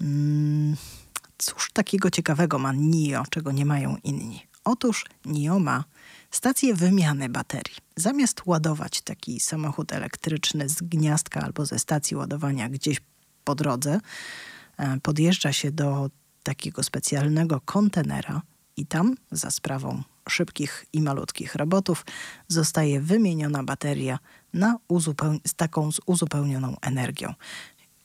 [0.00, 0.76] Mm,
[1.38, 4.46] cóż takiego ciekawego ma NIO, czego nie mają inni?
[4.64, 5.84] Otóż NIO ma
[6.30, 7.76] stację wymiany baterii.
[7.96, 13.00] Zamiast ładować taki samochód elektryczny z gniazdka albo ze stacji ładowania gdzieś
[13.44, 14.00] po drodze,
[14.76, 16.10] e, podjeżdża się do
[16.42, 18.42] takiego specjalnego kontenera
[18.76, 22.04] i tam za sprawą szybkich i malutkich robotów
[22.48, 24.18] zostaje wymieniona bateria
[24.52, 24.78] na
[25.56, 27.34] taką z uzupełnioną energią.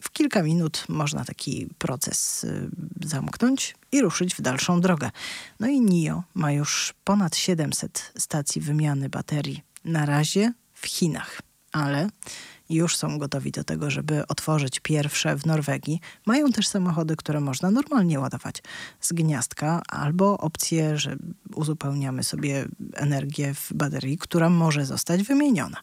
[0.04, 2.70] W kilka minut można taki proces y,
[3.02, 5.12] zamknąć i ruszyć w dalszą drogę.
[5.60, 12.10] No i NIO ma już ponad 700 stacji wymiany baterii na razie w Chinach, ale
[12.70, 16.00] już są gotowi do tego, żeby otworzyć pierwsze w Norwegii.
[16.26, 18.64] Mają też samochody, które można normalnie ładować
[19.00, 21.16] z gniazdka, albo opcję, że
[21.56, 25.78] uzupełniamy sobie energię w baterii, która może zostać wymieniona.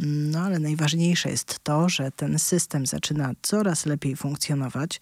[0.00, 5.00] No ale najważniejsze jest to, że ten system zaczyna coraz lepiej funkcjonować.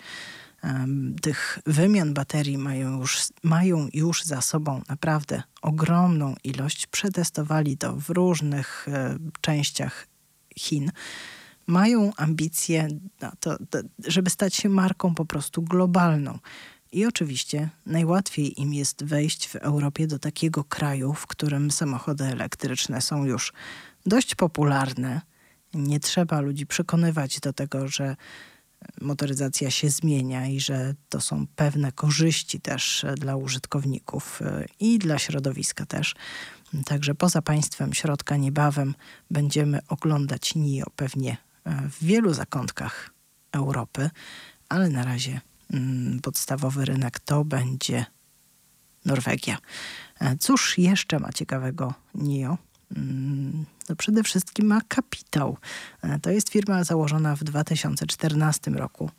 [1.22, 6.86] tych wymian baterii mają już, mają już za sobą naprawdę ogromną ilość.
[6.86, 10.06] Przetestowali to w różnych e, częściach
[10.58, 10.90] Chin.
[11.66, 12.88] Mają ambicje,
[13.40, 16.38] to, to, żeby stać się marką po prostu globalną.
[16.92, 23.00] I oczywiście najłatwiej im jest wejść w Europie do takiego kraju, w którym samochody elektryczne
[23.00, 23.52] są już
[24.06, 25.20] dość popularne.
[25.74, 28.16] Nie trzeba ludzi przekonywać do tego, że
[29.00, 35.18] motoryzacja się zmienia i że to są pewne korzyści też dla użytkowników e, i dla
[35.18, 36.14] środowiska też.
[36.84, 38.94] Także poza państwem środka niebawem
[39.30, 43.10] będziemy oglądać NIO pewnie e, w wielu zakątkach
[43.52, 44.10] Europy,
[44.68, 45.40] ale na razie
[45.72, 48.06] mm, podstawowy rynek to będzie
[49.04, 49.58] Norwegia.
[50.20, 52.58] E, cóż jeszcze ma ciekawego NIO?
[52.96, 55.56] Mm, no przede wszystkim ma kapitał.
[56.02, 59.10] E, to jest firma założona w 2014 roku.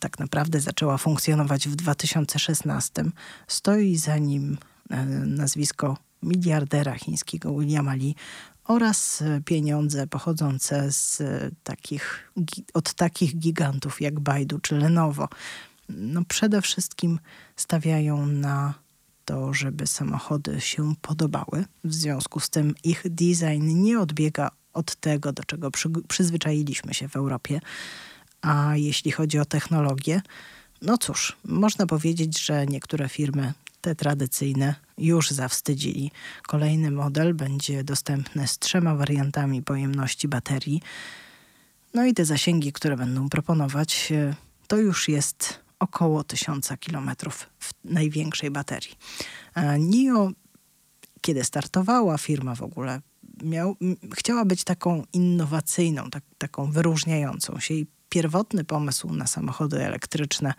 [0.00, 3.04] Tak naprawdę zaczęła funkcjonować w 2016.
[3.46, 4.58] Stoi za nim
[5.26, 8.14] nazwisko miliardera chińskiego Williama Lee
[8.64, 11.22] oraz pieniądze pochodzące z
[11.62, 12.32] takich,
[12.74, 15.28] od takich gigantów jak Baidu czy Lenovo.
[15.88, 17.18] No przede wszystkim
[17.56, 18.74] stawiają na
[19.24, 21.64] to, żeby samochody się podobały.
[21.84, 27.08] W związku z tym ich design nie odbiega od tego, do czego przy, przyzwyczailiśmy się
[27.08, 27.60] w Europie.
[28.42, 30.22] A jeśli chodzi o technologię,
[30.82, 33.52] no cóż, można powiedzieć, że niektóre firmy,
[33.82, 36.10] te tradycyjne, już zawstydzili.
[36.46, 40.82] Kolejny model będzie dostępny z trzema wariantami pojemności baterii.
[41.94, 44.12] No i te zasięgi, które będą proponować,
[44.66, 47.10] to już jest około 1000 km
[47.58, 48.96] w największej baterii.
[49.54, 50.30] E, NIO,
[51.20, 53.00] kiedy startowała firma w ogóle,
[53.42, 53.76] miał,
[54.14, 60.54] chciała być taką innowacyjną, tak, taką wyróżniającą się i pierwotny pomysł na samochody elektryczne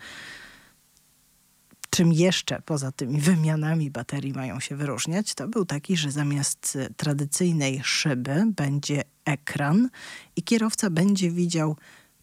[1.94, 7.82] czym jeszcze poza tymi wymianami baterii mają się wyróżniać, to był taki, że zamiast tradycyjnej
[7.84, 9.90] szyby będzie ekran
[10.36, 11.78] i kierowca będzie widział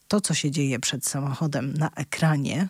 [0.09, 2.69] to, co się dzieje przed samochodem na ekranie,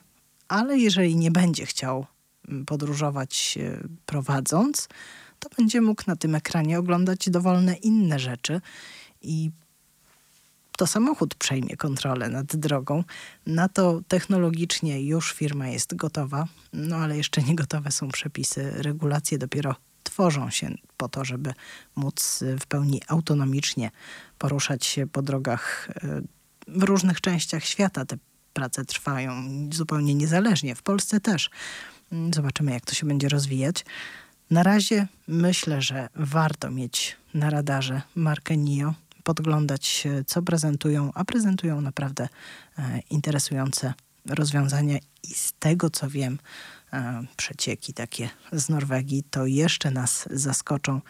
[0.48, 2.06] ale jeżeli nie będzie chciał
[2.48, 4.88] mm, podróżować e, prowadząc,
[5.38, 8.60] to będzie mógł na tym ekranie oglądać dowolne inne rzeczy
[9.22, 9.50] i
[10.80, 13.04] to samochód przejmie kontrolę nad drogą.
[13.46, 18.70] Na to technologicznie już firma jest gotowa, no ale jeszcze nie gotowe są przepisy.
[18.70, 21.54] Regulacje dopiero tworzą się po to, żeby
[21.96, 23.90] móc w pełni autonomicznie
[24.38, 26.20] poruszać się po drogach e,
[26.68, 28.04] w różnych częściach świata.
[28.04, 28.16] Te
[28.52, 29.32] prace trwają
[29.72, 30.74] zupełnie niezależnie.
[30.74, 31.50] W Polsce też.
[32.12, 33.84] Mm, zobaczymy, jak to się będzie rozwijać.
[34.50, 38.94] Na razie myślę, że warto mieć na radarze markę NIO,
[39.34, 42.28] podglądać, co prezentują, a prezentują naprawdę
[42.78, 43.94] e, interesujące
[44.26, 46.38] rozwiązania i z tego, co wiem,
[46.92, 51.00] e, przecieki takie z Norwegii to jeszcze nas zaskoczą.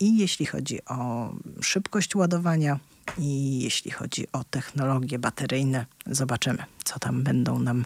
[0.00, 1.30] I jeśli chodzi o
[1.62, 2.78] szybkość ładowania,
[3.18, 7.84] i jeśli chodzi o technologie bateryjne, zobaczymy, co tam będą nam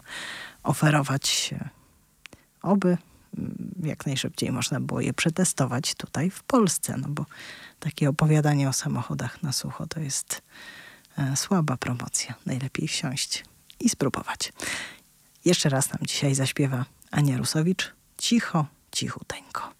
[0.63, 1.55] oferować.
[2.63, 2.89] Oby
[3.39, 7.25] mm, jak najszybciej można było je przetestować tutaj w Polsce, no bo
[7.81, 10.43] takie opowiadanie o samochodach na sucho to jest
[11.19, 12.35] e, słaba promocja.
[12.47, 13.45] Najlepiej wsiąść
[13.81, 14.53] i spróbować.
[15.45, 17.93] Jeszcze raz nam dzisiaj zaśpiewa Ania Rusowicz.
[18.19, 19.73] Cicho, cichuteńko.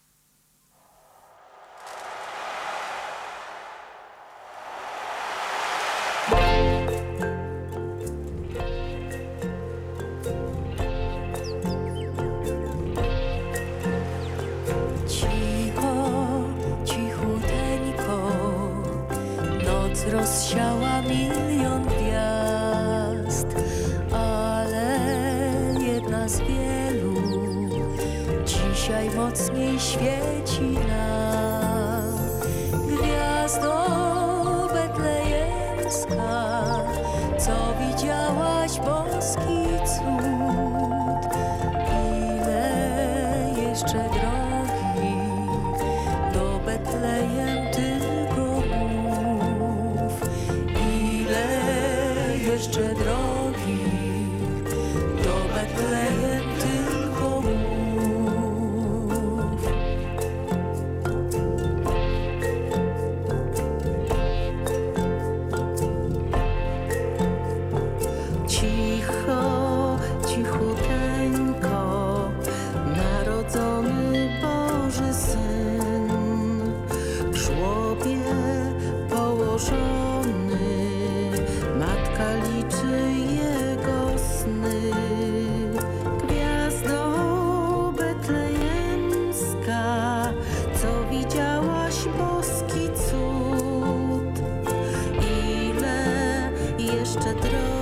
[97.19, 97.78] jeszcze drogi.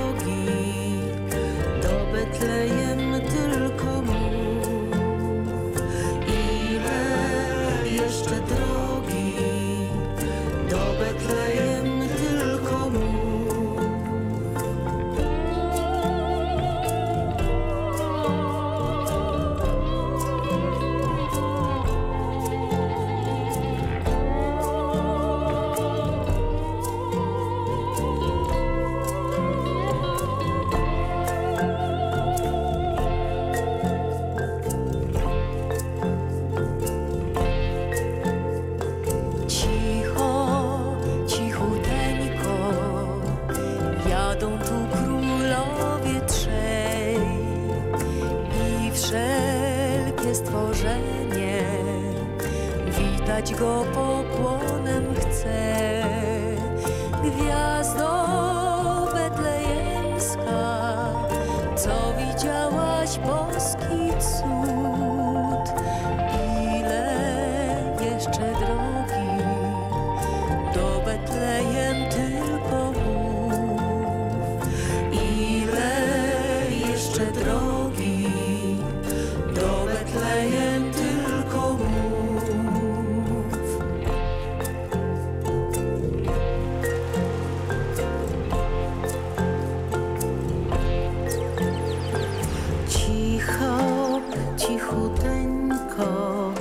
[95.17, 96.51] Cichuteńko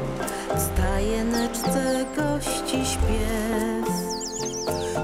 [0.59, 2.85] Staje neczce gości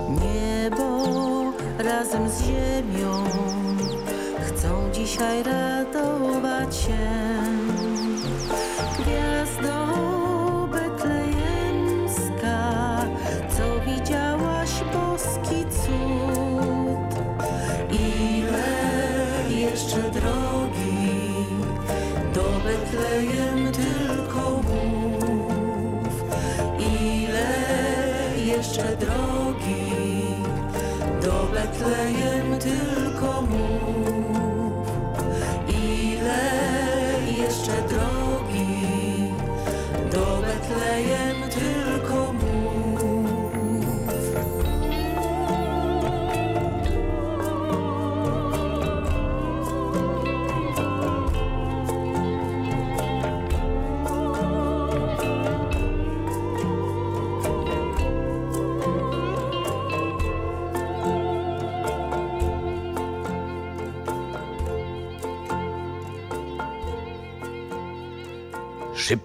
[0.09, 1.03] Niebo
[1.78, 3.01] razem z ziemią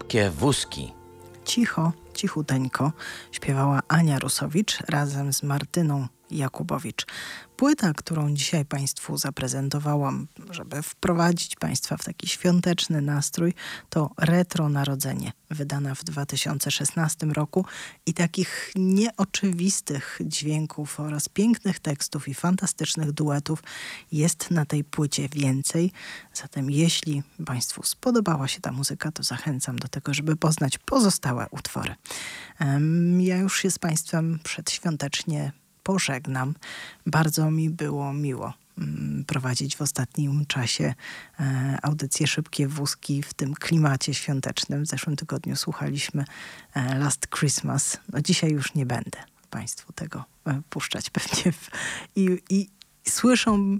[0.07, 0.93] Szybkie wózki.
[1.45, 2.91] Cicho, cichuteńko
[3.31, 7.05] śpiewała Ania Rusowicz razem z Martyną Jakubowicz.
[7.57, 13.53] Płyta, którą dzisiaj Państwu zaprezentowałam, żeby wprowadzić Państwa w taki świąteczny nastrój,
[13.89, 17.65] to Retro Narodzenie, wydana w 2016 roku
[18.05, 23.63] i takich nieoczywistych dźwięków oraz pięknych tekstów i fantastycznych duetów
[24.11, 25.91] jest na tej płycie więcej.
[26.33, 31.95] Zatem jeśli Państwu spodobała się ta muzyka, to zachęcam do tego, żeby poznać pozostałe utwory.
[33.19, 35.51] Ja już się z Państwem przedświątecznie
[35.87, 36.55] pożegnam.
[37.05, 40.93] Bardzo mi było miło mm, prowadzić w ostatnim czasie
[41.39, 44.83] e, audycje Szybkie Wózki w tym klimacie świątecznym.
[44.83, 46.25] W zeszłym tygodniu słuchaliśmy
[46.73, 47.97] e, Last Christmas.
[48.13, 49.19] No dzisiaj już nie będę
[49.49, 51.51] Państwu tego e, puszczać pewnie.
[51.51, 51.69] W,
[52.15, 52.69] i, I
[53.09, 53.79] słyszą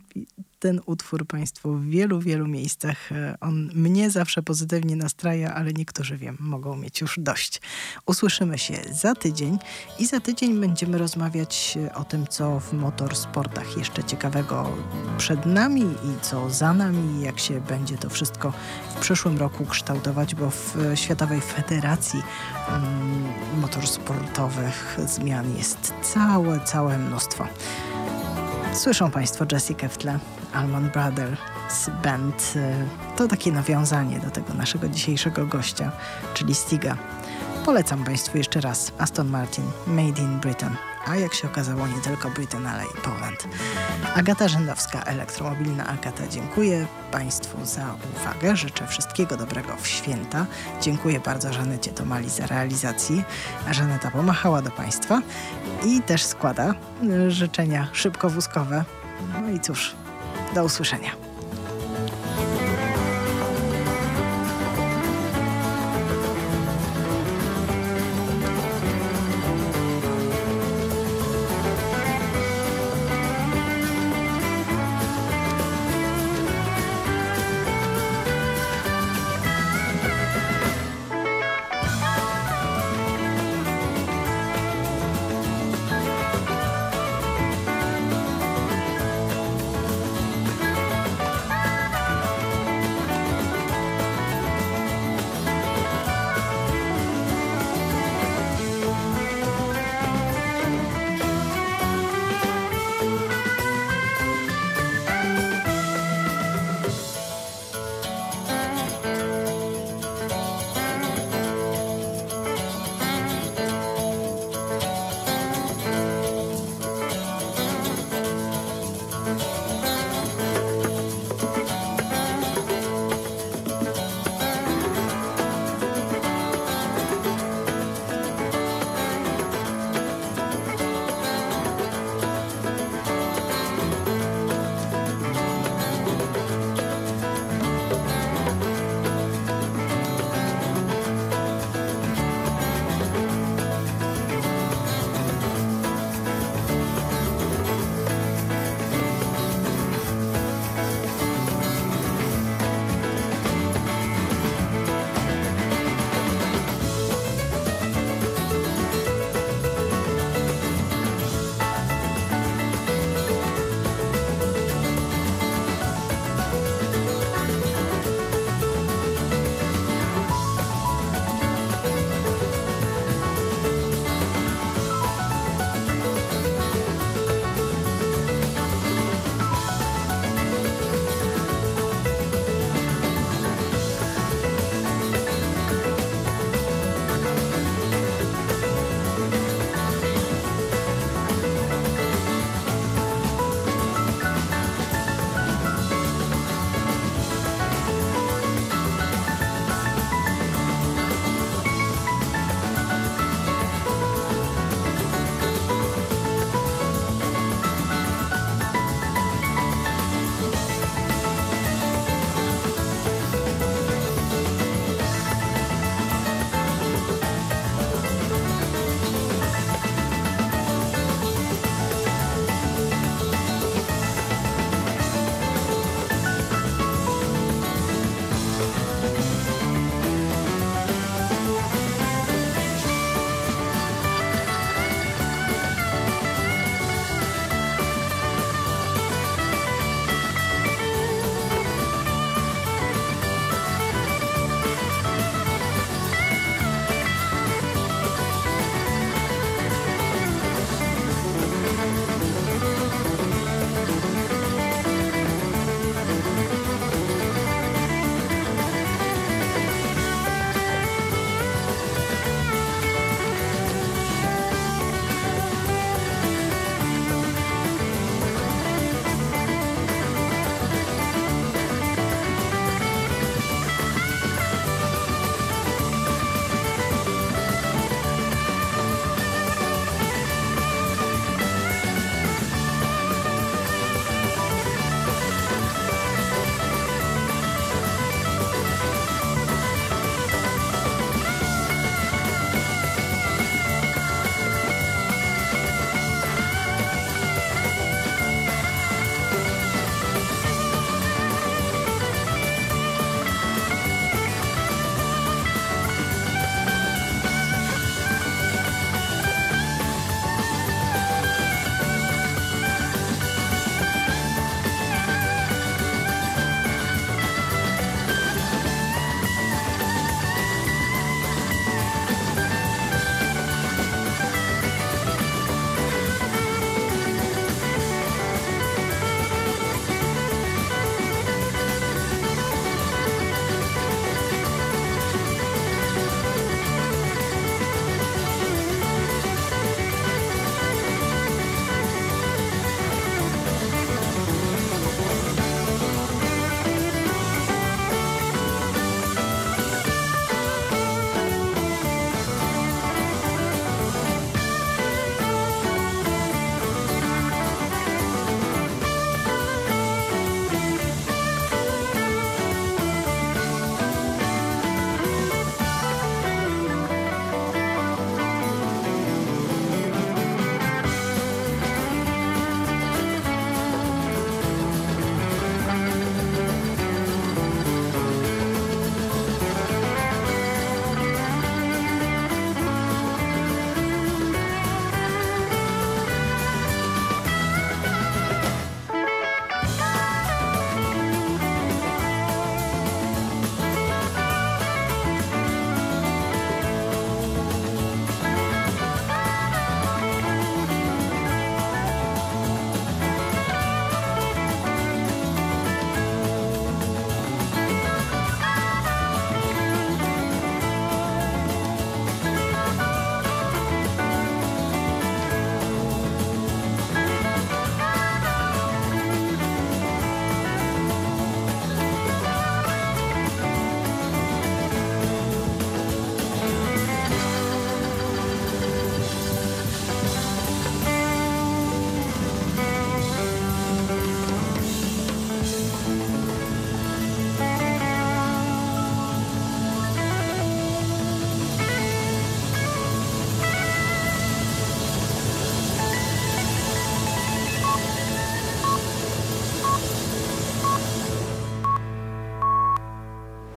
[0.59, 3.11] ten utwór Państwo w wielu, wielu miejscach.
[3.11, 7.61] E, On mnie zawsze pozytywnie nastraja, ale niektórzy wiem, mogą mieć już dość.
[8.05, 9.57] Usłyszymy się za tydzień
[9.99, 14.77] i za tydzień będziemy rozmawiać e, o tym, co w motorsportach jeszcze ciekawego
[15.17, 18.53] przed nami i co za nami, jak się będzie to wszystko
[18.95, 22.21] w przyszłym roku kształtować, bo w e, Światowej Federacji
[22.69, 23.23] mm,
[23.61, 27.47] Motorsportowych zmian jest całe, całe mnóstwo.
[28.77, 30.19] Słyszą Państwo Jessica w tle,
[30.53, 32.53] Almond Brothers Band.
[32.55, 35.91] Y, To takie nawiązanie do tego naszego dzisiejszego gościa,
[36.33, 36.97] czyli Stiga.
[37.65, 40.75] Polecam Państwu jeszcze raz Aston Martin Made in Britain,
[41.09, 43.47] a jak się okazało nie tylko Britain, ale i Poland.
[44.15, 48.55] Agata Rzędowska, elektromobilna Agata, dziękuję Państwu za uwagę.
[48.55, 50.45] Życzę wszystkiego dobrego w święta.
[50.81, 53.23] Dziękuję bardzo Żanecie Tomali za realizację.
[53.71, 55.21] Żaneta pomachała do Państwa
[55.85, 58.83] i też składa y, życzenia szybkowózkowe.
[59.41, 59.95] No i cóż,
[60.55, 61.26] do usłyszenia.